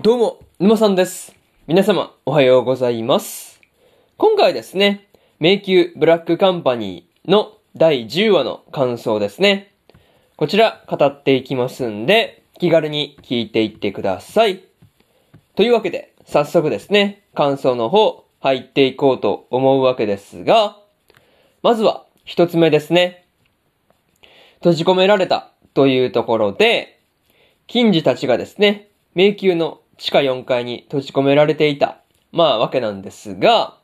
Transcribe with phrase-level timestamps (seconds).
[0.00, 1.36] どうも、沼さんです。
[1.66, 3.60] 皆様、おはようございます。
[4.16, 5.06] 今回ですね、
[5.38, 9.74] 迷宮ブラックカンパニーの第10話の感想ですね。
[10.36, 14.64] こちら、語っていきますんで、気軽に聞いていってください。
[15.56, 20.78] というわけで、早速ですね、感想の方、入っていこうと思うわけですが、
[21.62, 23.26] まずは、一つ目ですね。
[24.54, 26.98] 閉じ込められたというところで、
[27.66, 31.98] 金次たちがですね、迷宮の地下4階に閉じ込められていた、
[32.32, 33.76] まあわけなんですが、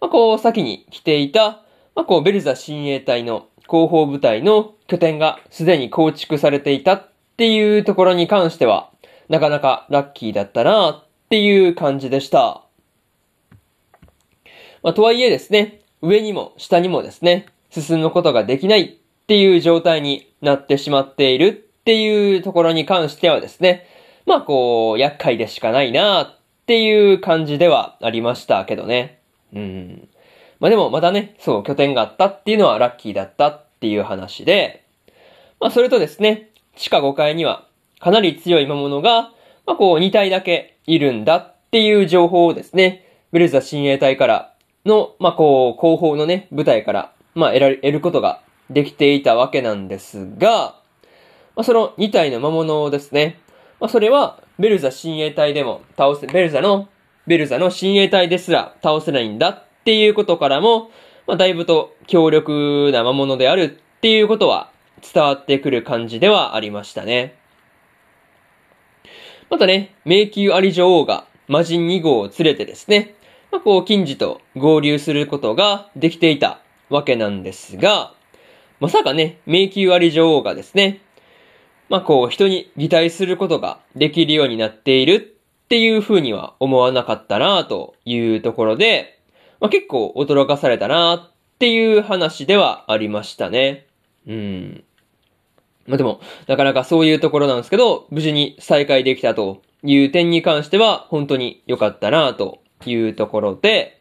[0.00, 1.62] まあこう先に来ていた、
[1.94, 8.90] まあこうベルザ親衛隊の広報部隊の拠点がすでに構築されていたっていうところに関しては、
[9.28, 12.62] なかなかラッキーだったなっていう感じでした。
[14.82, 21.52] まあとはいえですね、上にも下にもですね、進むことができないっていう状態になってしまっているっ
[21.84, 23.97] ていうところに関してはですね、
[24.28, 26.36] まあこう、厄介でしかないなっ
[26.66, 29.20] ていう感じではありましたけどね。
[29.54, 30.08] うん。
[30.60, 34.84] まあでもまだね、そう、拠点があったっていうのはラッキーだったっていう話で、
[35.60, 37.66] まあそれとですね、地下5階には
[38.00, 39.32] かなり強い魔物が、
[39.64, 44.52] まあこう2体だけいるんだっていう情報をですね、ベルザ親衛隊から
[44.84, 50.74] の、まあこう、後方のね、部隊から、まあ得られ、得ることができていたわけなんですが、
[51.56, 53.40] まあその2体の魔物をですね、
[53.80, 56.88] まあ、それは、ベルザ親衛隊でも倒せ、ベルザの、
[57.26, 60.90] ベルザの親衛隊ですら倒せないんだっていうことからも、
[61.26, 64.70] まあ、だいぶと強力な魔物であるっていうことは
[65.02, 67.36] 伝わってくる感じではありましたね。
[69.50, 73.14] またね、迷宮アリ女王が魔人2号を連れてですね、
[73.50, 76.60] まあ、こう、金次と合流することができていた
[76.90, 78.12] わけなんですが、
[78.80, 81.00] まさかね、迷宮アリ女王がですね、
[81.88, 89.20] まあこう人に擬態することができるようになっているっていう風には思わなかったなというところで、
[89.60, 93.86] まあ結構驚かされたなっていう話ではありましたね。
[94.26, 94.84] うん。
[95.86, 104.00] まあでも、なかなかそういうところなんですけど、無事に再開できたという点に関しては本当に良かったなというところで、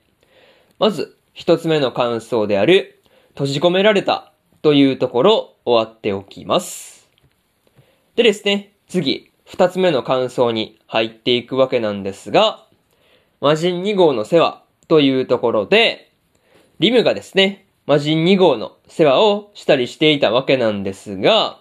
[0.80, 6.97] まず一つ目の感想である閉じ込められたというところ終わっておきます。
[8.18, 12.66] でですね、次、二つ目の感想に入っていくわけなんですが、
[13.42, 16.12] 魔人2号の世話というところで、
[16.80, 21.60] リムがですね、魔人2号の世話をしたりしていたわけなんですが、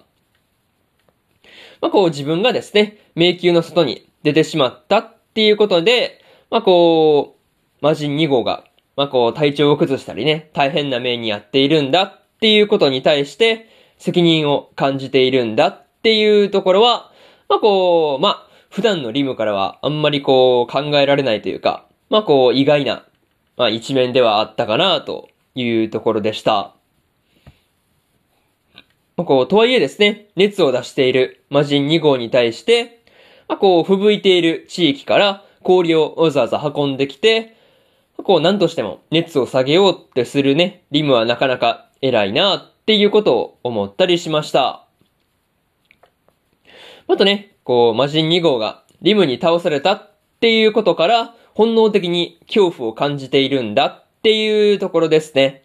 [1.83, 8.65] まあこう自分がですね、迷宮の外に出てしまったっていうことで、まあこう、魔人2号が、
[8.97, 13.69] まあこう体調を崩したりね、大変な目に遭っているんだっていうことに対して、
[13.99, 17.11] 責任を感じているんだっていうところは、
[17.49, 23.05] まあこう、まあ、普段のリムからはあんまりこう考えられないというか、まあこう意外な、
[23.57, 26.77] まあ一面ではあったかなというところでした。
[29.17, 33.03] まあこう、とはいえですね、熱を出している魔人2号に対して、
[33.49, 37.57] まあこう、吹雪いている地域から氷をわざわざ運んできて、
[38.17, 44.86] まあこう、何としても熱を下げようってするね、リムはなかなか偉いなっていうことを思ったりしました。
[47.09, 55.65] またね、こう、魔人2号がリムに倒されたっていうことから、本能的に恐怖を感じているんだっていうところですね。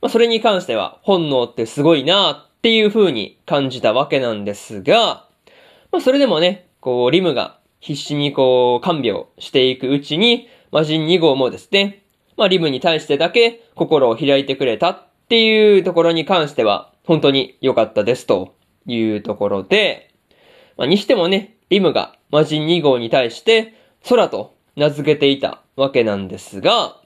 [0.00, 5.26] まあ、それに関しては、本能ってすごいなっていう風に感じたわけなんですが、
[5.92, 12.02] まあ、それでもね、こう、リムが必死にこう、看病していくうちに、魔人2号もですね、
[12.36, 18.54] まあ、リムに対してだけ心を開いてくれたっていうところに関しては、本当に良かったですと
[18.86, 20.09] いうところで、
[20.80, 23.74] まあ、にしてもね、リムが魔人2号に対して
[24.08, 26.96] 空と名付けていたわけなんですが、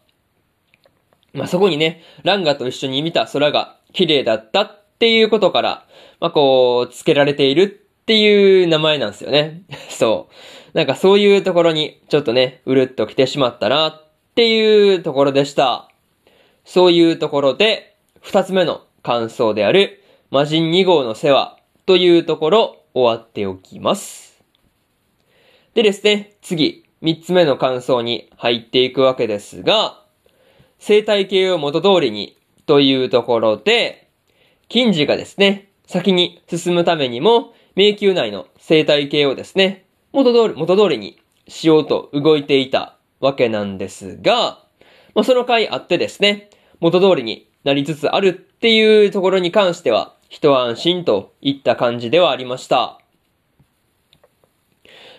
[1.32, 5.86] まあ、そこにね、ランガと一緒に見た空が綺麗だったっていうことから、
[6.20, 9.62] まあ、こう、付けられているっていう名前なんですよね。
[9.90, 10.28] そ
[10.72, 10.76] う。
[10.76, 14.04] なんかそういうところにちょっとね、うるっと来てしまったなっ
[14.36, 15.88] ていうところでした。
[16.64, 20.00] そういうところで、二つ目の感想である
[20.30, 24.42] 魔人2号の世話というところ終わっておきます。
[25.74, 30.04] でですね、次、三つ目の感想に入っていくわけですが、
[30.78, 34.08] 生態系を元通りにというところで、
[34.68, 44.64] 金次がですね、先に進むためにも、迷宮内の生態系をですね、元通り、元通りにしようと動いていたわけなんですが、
[45.14, 46.50] まあ、その回あってですね、
[46.80, 52.98] 元通りになりつつあるっていうところに関しては、一安心といった感じではありました。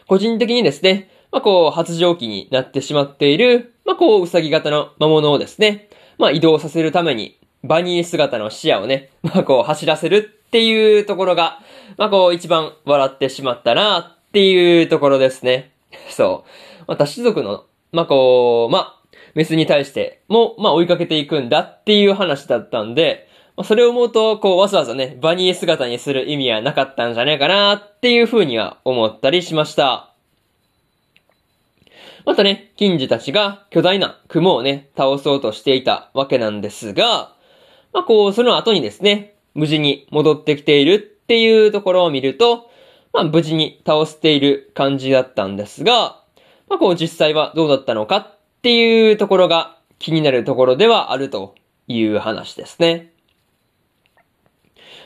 [0.07, 11.59] 個人的にですね、まあ、こう、発情期になってしまっている、まあ、こう、うさぎ型の魔物をですね、まあ、移動させるために、バニー姿の視野をね、まあ、こう、走らせるっていうところが、
[11.95, 15.71] まあ、こう、一番笑ってしまったなっていうところですね。
[16.11, 16.43] そ
[16.81, 16.83] う。
[16.87, 17.63] また、種族の、
[17.93, 23.29] まあ、こう、まあ、メスに対しても、まあ、追いかけていくんだっていう話だったんで、
[23.63, 30.11] それを思うと、こう、わざわざね、バニー姿にする意味はなかったんじゃねえかなっていう風には思ったりしました。
[32.25, 37.33] またね、金次たちが巨大な雲をね、倒そうとしていたわけなんですが、
[37.93, 42.69] まあこう、その後にですね、無事に戻ってきているっていうところを見ると、
[43.13, 46.19] まあ無事に倒している感じだったんですが、
[46.67, 51.55] まあこう実際はどうだったのかっていうところが気になるところではあると
[51.87, 53.14] いう話ですね。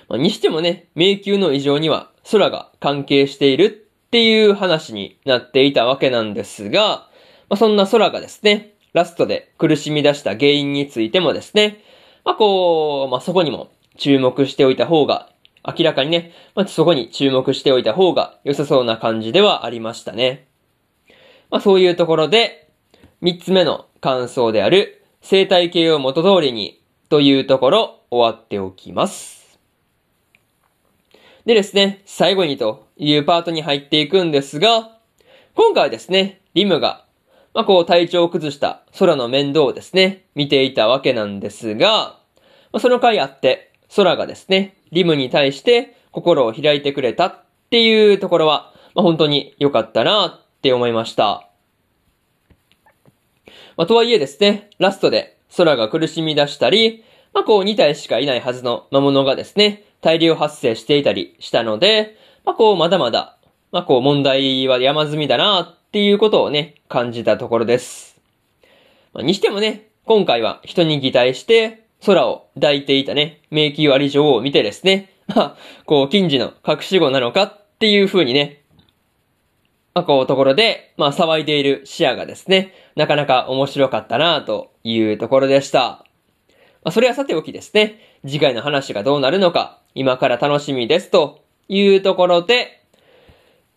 [0.09, 7.07] まあ、にしてもね、迷宮の異常には空が関係しているっていう話になっていたわけなんですが、
[7.47, 11.83] まあ、そんな空がですね、ラストで苦しみ出した原因についてもですね、
[12.25, 15.29] まあ、こう、まあ、そこにも注目しておいた方が、
[15.63, 20.47] 明らかにね、まあ、そこに注目しておいた方が良さそうな感じではありましたね。
[21.51, 22.67] まあ、そういうところで、
[23.21, 29.38] 三つ目の感想である、生態系を元通りに、というところ、終わっておきます。
[31.49, 34.91] でですね、最後にというパートに入っていくんですが、
[35.55, 37.07] 今回はですね、リムが
[37.55, 42.19] まあ、こう体調を崩した空の面倒をですね、見ていたわけなんですが、
[42.71, 51.49] まあ、その回あって、空がですね、リムに対して心を開いてくれたっていうところは、まあ、本当に良かったなって思いました。
[53.75, 57.03] まあ、とはいえですね、ラストで空が苦しみ出したり、
[57.33, 62.15] まあ、こう2体しかいないはずの魔物がですね、大量発生していたりしたので、
[62.45, 63.37] まあ、こうまだまだ、
[63.71, 68.19] まあ、こう問題は山積みだなっていうことをね、感じたところです。
[69.13, 78.61] まあ、にしてもね、今回は人に擬態して、空を抱いていたね、迷宮割り女王を見てですね、ま あ、こう、近似の隠し子なのかっていう風にね、
[79.93, 85.79] まあ、こう、ところで、まあ、騒いでいる視野がですね、なかなか面白かったなというところでした。
[85.79, 86.05] ま
[86.85, 92.83] あ、それはさておきですね、次回の話がどうなるのか、今から楽しみですというところで、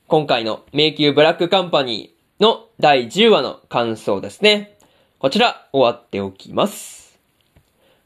[0.09, 4.77] 今回の迷宮ブラックカンパニーの第10話の感想ですね。
[5.19, 7.19] こちら終わっておきます。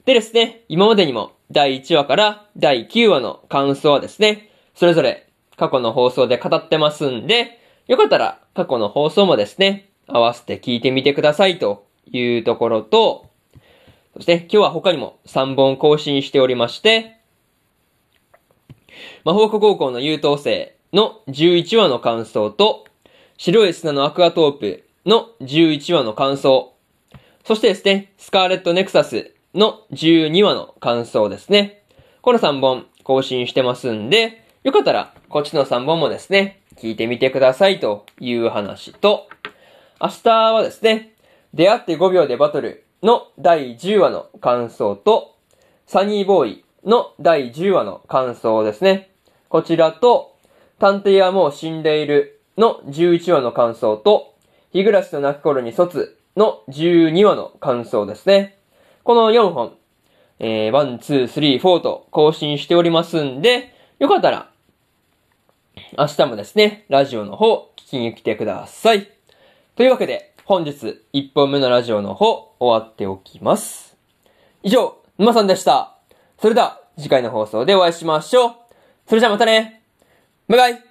[0.05, 5.27] でですね、今までにも第1話から第9話の感想はですね、それぞれ
[5.57, 7.59] 過去の放送で語ってますんで、
[7.89, 13.27] よかったら過去の放送もですね、合わせて聞いてみてくださいというところと、
[14.15, 17.16] そして今日は他にも3本更新しておりまして、
[19.27, 22.85] 魔法科高校の優等生の11話の感想と、
[23.37, 26.77] 白い砂のアクアトープの11話の感想、
[27.45, 31.83] そしてですね、スカーレットネクサスの12話の感想ですね。
[32.23, 39.27] この3本更新してますんで、よかったらこっちの3本もですね、聞いてみてくださいという話と、
[40.01, 41.15] 明日はですね、
[41.53, 45.35] 出会って5秒でバトルの第10話の感想と、
[45.89, 49.11] サニーボーイの第10話の感想ですね。
[49.49, 50.37] こちらと、
[50.79, 54.35] 探偵はもう死んでいるの11話の感想と、
[54.73, 58.59] 日暮らしと泣く頃に卒の12話の感想ですね。
[59.05, 59.75] この4本、
[60.39, 64.51] えー、1、2、3、4と更新しておりますんで、よかったら、
[65.99, 69.09] 明日もですね、ラジオの方、聞きに来てください。
[69.77, 73.97] というわけで、本日1本目のラジオの方、終わっておきます。
[74.63, 75.97] 以上、沼さんでした。
[76.39, 78.66] それでは、次回の放送でお会いしましょう。
[79.09, 79.83] それじゃあまたね。
[80.49, 80.86] バイバイ。